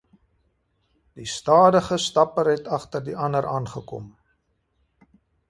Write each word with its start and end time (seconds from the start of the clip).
Die 1.19 1.25
stadige 1.31 1.97
stapper 2.05 2.49
het 2.53 2.65
agter 2.79 3.05
die 3.11 3.15
ander 3.27 3.49
aangekom. 3.53 4.09